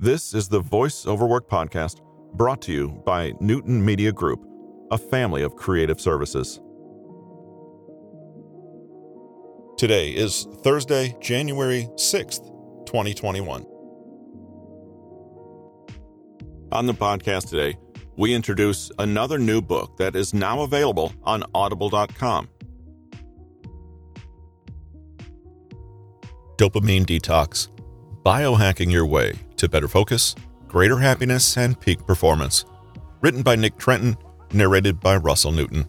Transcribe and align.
This 0.00 0.32
is 0.32 0.48
the 0.48 0.60
Voice 0.60 1.06
Over 1.06 1.26
Work 1.26 1.50
podcast 1.50 2.00
brought 2.32 2.62
to 2.62 2.72
you 2.72 3.02
by 3.04 3.32
Newton 3.40 3.84
Media 3.84 4.12
Group, 4.12 4.46
a 4.92 4.96
family 4.96 5.42
of 5.42 5.56
creative 5.56 6.00
services. 6.00 6.60
Today 9.76 10.10
is 10.10 10.46
Thursday, 10.62 11.16
January 11.20 11.88
6th, 11.96 12.46
2021. 12.86 13.66
On 16.70 16.86
the 16.86 16.94
podcast 16.94 17.48
today, 17.48 17.76
we 18.16 18.32
introduce 18.32 18.92
another 19.00 19.36
new 19.36 19.60
book 19.60 19.96
that 19.96 20.14
is 20.14 20.32
now 20.32 20.60
available 20.60 21.12
on 21.24 21.42
audible.com. 21.56 22.48
Dopamine 26.56 27.04
Detox 27.04 27.66
Biohacking 28.22 28.92
Your 28.92 29.04
Way 29.04 29.32
to 29.58 29.68
Better 29.68 29.88
Focus, 29.88 30.34
Greater 30.66 30.98
Happiness, 30.98 31.56
and 31.56 31.78
Peak 31.78 32.06
Performance. 32.06 32.64
Written 33.20 33.42
by 33.42 33.56
Nick 33.56 33.76
Trenton, 33.78 34.16
narrated 34.52 35.00
by 35.00 35.16
Russell 35.16 35.52
Newton. 35.52 35.86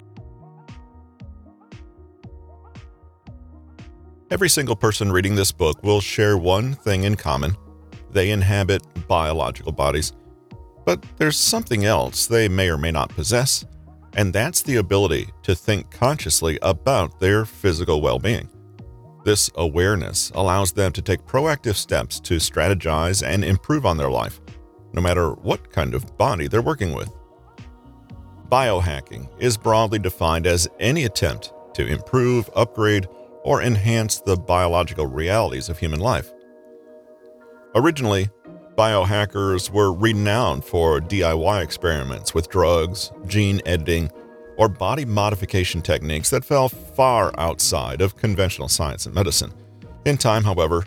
Every 4.31 4.49
single 4.49 4.75
person 4.75 5.11
reading 5.11 5.35
this 5.35 5.51
book 5.51 5.81
will 5.83 6.01
share 6.01 6.37
one 6.37 6.73
thing 6.73 7.03
in 7.03 7.15
common 7.15 7.55
they 8.11 8.31
inhabit 8.31 8.81
biological 9.07 9.71
bodies. 9.71 10.13
But 10.85 11.03
there's 11.17 11.37
something 11.37 11.85
else 11.85 12.25
they 12.25 12.49
may 12.49 12.69
or 12.69 12.77
may 12.77 12.91
not 12.91 13.09
possess, 13.09 13.65
and 14.13 14.33
that's 14.33 14.63
the 14.63 14.77
ability 14.77 15.29
to 15.43 15.55
think 15.55 15.91
consciously 15.91 16.57
about 16.61 17.19
their 17.19 17.45
physical 17.45 18.01
well 18.01 18.19
being. 18.19 18.49
This 19.29 19.51
awareness 19.53 20.31
allows 20.33 20.71
them 20.71 20.91
to 20.91 21.03
take 21.03 21.27
proactive 21.27 21.75
steps 21.75 22.19
to 22.21 22.37
strategize 22.37 23.23
and 23.23 23.45
improve 23.45 23.85
on 23.85 23.95
their 23.95 24.09
life, 24.09 24.41
no 24.91 25.03
matter 25.03 25.33
what 25.33 25.71
kind 25.71 25.93
of 25.93 26.17
body 26.17 26.47
they're 26.47 26.63
working 26.63 26.95
with. 26.95 27.15
Biohacking 28.51 29.29
is 29.37 29.55
broadly 29.55 29.99
defined 29.99 30.47
as 30.47 30.67
any 30.79 31.05
attempt 31.05 31.53
to 31.75 31.85
improve, 31.85 32.49
upgrade, 32.55 33.07
or 33.43 33.61
enhance 33.61 34.19
the 34.19 34.35
biological 34.35 35.05
realities 35.05 35.69
of 35.69 35.77
human 35.77 35.99
life. 35.99 36.33
Originally, 37.75 38.31
biohackers 38.75 39.69
were 39.69 39.93
renowned 39.93 40.65
for 40.65 40.99
DIY 40.99 41.63
experiments 41.63 42.33
with 42.33 42.49
drugs, 42.49 43.11
gene 43.27 43.61
editing, 43.67 44.09
or 44.59 44.67
body 44.67 45.05
modification 45.05 45.81
techniques 45.81 46.29
that 46.29 46.43
fell 46.43 46.67
far 46.67 47.31
outside 47.39 48.01
of 48.01 48.17
conventional 48.17 48.67
science 48.67 49.05
and 49.05 49.15
medicine. 49.15 49.53
In 50.05 50.17
time, 50.17 50.43
however, 50.43 50.83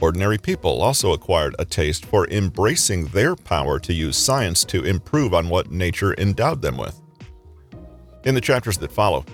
ordinary 0.00 0.38
people 0.38 0.80
also 0.80 1.12
acquired 1.12 1.56
a 1.58 1.64
taste 1.64 2.06
for 2.06 2.28
embracing 2.28 3.06
their 3.06 3.34
power 3.34 3.80
to 3.80 3.92
use 3.92 4.16
science 4.16 4.64
to 4.66 4.84
improve 4.84 5.34
on 5.34 5.48
what 5.48 5.72
nature 5.72 6.14
endowed 6.16 6.62
them 6.62 6.76
with. 6.76 7.00
In 8.24 8.36
the 8.36 8.40
chapters 8.40 8.78
that 8.78 8.92
follow, 8.92 9.24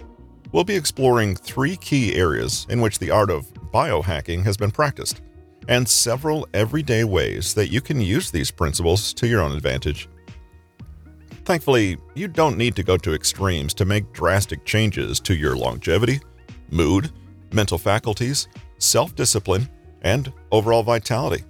we'll 0.50 0.64
be 0.64 0.76
exploring 0.76 1.36
three 1.36 1.76
key 1.76 2.14
areas 2.14 2.66
in 2.70 2.80
which 2.80 2.98
the 2.98 3.10
art 3.10 3.30
of 3.30 3.52
biohacking 3.70 4.44
has 4.44 4.56
been 4.56 4.70
practiced, 4.70 5.20
and 5.68 5.86
several 5.86 6.48
everyday 6.54 7.04
ways 7.04 7.52
that 7.52 7.68
you 7.68 7.82
can 7.82 8.00
use 8.00 8.30
these 8.30 8.50
principles 8.50 9.12
to 9.12 9.26
your 9.26 9.42
own 9.42 9.52
advantage. 9.52 10.08
Thankfully, 11.44 11.98
you 12.14 12.26
don't 12.26 12.56
need 12.56 12.74
to 12.76 12.82
go 12.82 12.96
to 12.96 13.12
extremes 13.12 13.74
to 13.74 13.84
make 13.84 14.12
drastic 14.14 14.64
changes 14.64 15.20
to 15.20 15.34
your 15.34 15.56
longevity, 15.56 16.20
mood, 16.70 17.12
mental 17.52 17.76
faculties, 17.76 18.48
self 18.78 19.14
discipline, 19.14 19.68
and 20.00 20.32
overall 20.52 20.82
vitality. 20.82 21.44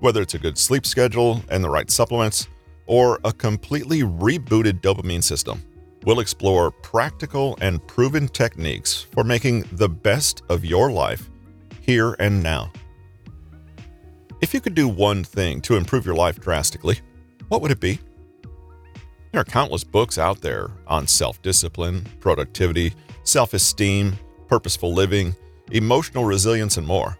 Whether 0.00 0.20
it's 0.20 0.34
a 0.34 0.38
good 0.38 0.58
sleep 0.58 0.84
schedule 0.84 1.42
and 1.48 1.64
the 1.64 1.70
right 1.70 1.90
supplements, 1.90 2.48
or 2.86 3.18
a 3.24 3.32
completely 3.32 4.02
rebooted 4.02 4.80
dopamine 4.80 5.22
system, 5.22 5.62
we'll 6.04 6.20
explore 6.20 6.70
practical 6.70 7.56
and 7.62 7.86
proven 7.86 8.28
techniques 8.28 9.06
for 9.12 9.24
making 9.24 9.64
the 9.72 9.88
best 9.88 10.42
of 10.50 10.64
your 10.64 10.90
life 10.90 11.30
here 11.80 12.14
and 12.18 12.42
now. 12.42 12.70
If 14.42 14.52
you 14.52 14.60
could 14.60 14.74
do 14.74 14.86
one 14.86 15.24
thing 15.24 15.62
to 15.62 15.76
improve 15.76 16.04
your 16.04 16.14
life 16.14 16.38
drastically, 16.38 17.00
what 17.48 17.62
would 17.62 17.70
it 17.70 17.80
be? 17.80 17.98
There 19.32 19.40
are 19.40 19.44
countless 19.44 19.84
books 19.84 20.18
out 20.18 20.40
there 20.40 20.70
on 20.86 21.06
self 21.06 21.40
discipline, 21.42 22.06
productivity, 22.20 22.94
self 23.24 23.54
esteem, 23.54 24.18
purposeful 24.48 24.92
living, 24.92 25.34
emotional 25.70 26.24
resilience, 26.24 26.76
and 26.76 26.86
more. 26.86 27.18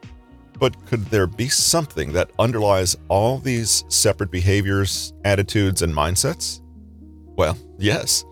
But 0.59 0.87
could 0.87 1.05
there 1.07 1.27
be 1.27 1.49
something 1.49 2.13
that 2.15 2.31
underlies 2.39 2.97
all 3.09 3.39
these 3.39 3.85
separate 3.89 4.31
behaviors, 4.31 5.13
attitudes, 5.25 5.83
and 5.83 5.95
mindsets? 5.95 6.61
Well, 7.37 7.57
yes. 7.79 8.25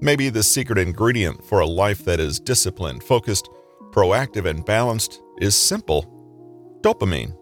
Maybe 0.00 0.28
the 0.28 0.42
secret 0.42 0.78
ingredient 0.78 1.44
for 1.44 1.60
a 1.60 1.66
life 1.66 2.04
that 2.04 2.20
is 2.20 2.38
disciplined, 2.38 3.02
focused, 3.02 3.48
proactive, 3.90 4.48
and 4.48 4.64
balanced 4.64 5.20
is 5.40 5.56
simple 5.56 6.08
dopamine. 6.82 7.36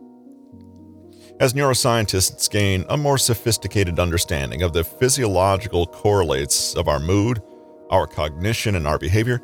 As 1.41 1.55
neuroscientists 1.55 2.51
gain 2.51 2.84
a 2.91 2.99
more 2.99 3.17
sophisticated 3.17 3.99
understanding 3.99 4.61
of 4.61 4.75
the 4.75 4.84
physiological 4.84 5.87
correlates 5.87 6.75
of 6.75 6.87
our 6.87 7.01
mood, 7.01 7.41
our 7.89 8.06
cognition, 8.06 8.75
and 8.75 8.87
our 8.87 8.99
behavior, 8.99 9.41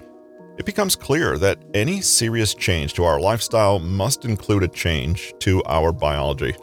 it 0.58 0.66
becomes 0.66 0.94
clear 0.94 1.38
that 1.38 1.58
any 1.72 2.02
serious 2.02 2.52
change 2.52 2.92
to 2.94 3.04
our 3.04 3.18
lifestyle 3.18 3.78
must 3.78 4.26
include 4.26 4.62
a 4.62 4.68
change 4.68 5.32
to 5.38 5.62
our 5.64 5.90
biology. 5.90 6.54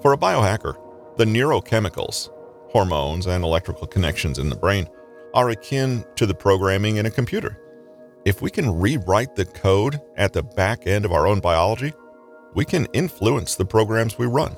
For 0.00 0.14
a 0.14 0.18
biohacker, 0.18 0.76
the 1.18 1.26
neurochemicals, 1.26 2.30
hormones, 2.70 3.26
and 3.26 3.44
electrical 3.44 3.86
connections 3.86 4.38
in 4.38 4.48
the 4.48 4.56
brain 4.56 4.88
are 5.34 5.50
akin 5.50 6.06
to 6.16 6.24
the 6.24 6.34
programming 6.34 6.96
in 6.96 7.04
a 7.04 7.10
computer. 7.10 7.58
If 8.24 8.40
we 8.40 8.50
can 8.50 8.80
rewrite 8.80 9.36
the 9.36 9.44
code 9.44 10.00
at 10.16 10.32
the 10.32 10.42
back 10.42 10.86
end 10.86 11.04
of 11.04 11.12
our 11.12 11.26
own 11.26 11.40
biology, 11.40 11.92
we 12.54 12.64
can 12.64 12.86
influence 12.92 13.54
the 13.54 13.64
programs 13.64 14.18
we 14.18 14.26
run. 14.26 14.56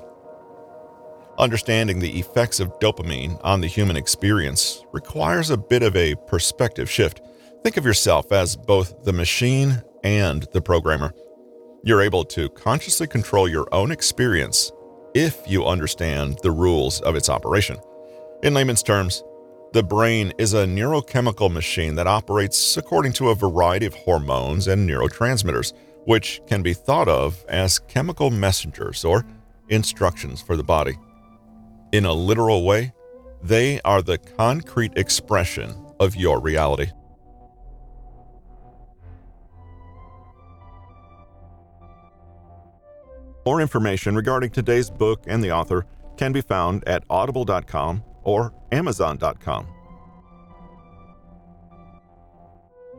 Understanding 1.39 1.99
the 1.99 2.19
effects 2.19 2.61
of 2.61 2.79
dopamine 2.79 3.41
on 3.43 3.61
the 3.61 3.67
human 3.67 3.97
experience 3.97 4.85
requires 4.93 5.51
a 5.51 5.57
bit 5.57 5.83
of 5.83 5.97
a 5.97 6.15
perspective 6.27 6.89
shift. 6.89 7.21
Think 7.63 7.77
of 7.77 7.85
yourself 7.85 8.31
as 8.31 8.57
both 8.57 9.05
the 9.05 9.13
machine 9.13 9.83
and 10.05 10.47
the 10.53 10.61
programmer. 10.61 11.13
You're 11.83 12.03
able 12.03 12.25
to 12.27 12.49
consciously 12.51 13.07
control 13.07 13.49
your 13.49 13.67
own 13.73 13.91
experience 13.91 14.71
if 15.15 15.43
you 15.47 15.65
understand 15.67 16.39
the 16.43 16.51
rules 16.51 17.01
of 17.01 17.17
its 17.17 17.29
operation. 17.29 17.79
In 18.43 18.55
layman's 18.55 18.83
terms, 18.83 19.25
the 19.73 19.83
brain 19.83 20.33
is 20.39 20.55
a 20.55 20.67
neurochemical 20.67 21.51
machine 21.51 21.97
that 21.97 22.07
operates 22.07 22.77
according 22.77 23.13
to 23.15 23.31
a 23.31 23.35
variety 23.35 23.87
of 23.87 23.95
hormones 23.95 24.69
and 24.69 24.89
neurotransmitters 24.89 25.73
which 26.05 26.41
can 26.47 26.63
be 26.63 26.75
thought 26.75 27.09
of 27.09 27.45
as 27.49 27.79
chemical 27.79 28.31
messengers 28.31 29.05
or 29.05 29.25
instructions 29.69 30.41
for 30.43 30.57
the 30.57 30.63
body. 30.63 30.99
In 31.93 32.05
a 32.05 32.13
literal 32.13 32.65
way, 32.65 32.93
they 33.43 33.81
are 33.83 34.03
the 34.03 34.19
concrete 34.19 34.93
expression 34.97 35.75
of 36.01 36.17
your 36.17 36.41
reality. 36.41 36.91
More 43.47 43.61
information 43.61 44.17
regarding 44.17 44.51
today's 44.51 44.89
book 44.89 45.25
and 45.27 45.45
the 45.45 45.53
author 45.53 45.85
can 46.17 46.33
be 46.33 46.41
found 46.41 46.87
at 46.89 47.05
audible.com 47.11 48.03
or 48.23 48.55
amazon.com. 48.73 49.69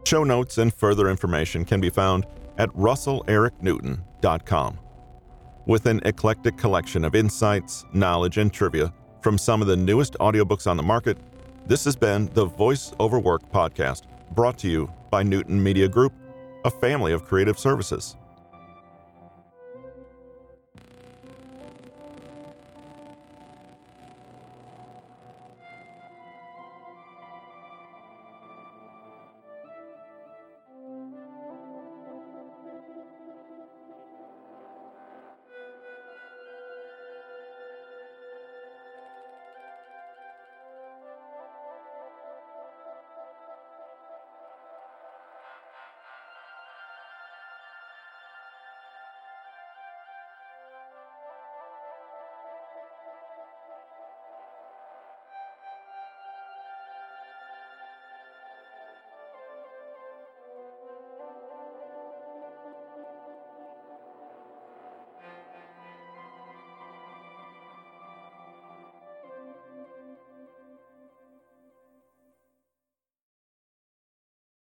Show 0.06 0.24
notes 0.24 0.60
and 0.60 0.72
further 0.72 1.10
information 1.10 1.66
can 1.66 1.82
be 1.82 1.90
found 1.90 2.28
at 2.58 2.70
russellericnewton.com. 2.70 4.80
With 5.66 5.88
an 5.88 6.00
eclectic 6.06 6.58
collection 6.58 7.06
of 7.06 7.16
insights, 7.16 7.86
knowledge, 7.94 8.38
and 8.38 8.54
trivia 8.54 8.94
from 9.22 9.38
some 9.38 9.62
of 9.62 9.68
the 9.68 9.76
newest 9.76 10.14
audiobooks 10.20 10.70
on 10.70 10.78
the 10.78 10.84
market, 10.84 11.18
this 11.66 11.84
has 11.86 11.96
been 11.96 12.30
the 12.34 12.46
Voice 12.46 12.94
Over 13.00 13.18
Work 13.18 13.52
podcast, 13.52 14.04
brought 14.36 14.60
to 14.60 14.70
you 14.70 14.94
by 15.10 15.24
Newton 15.24 15.62
Media 15.62 15.88
Group, 15.88 16.14
a 16.64 16.70
family 16.70 17.12
of 17.12 17.26
creative 17.26 17.58
services. 17.58 18.16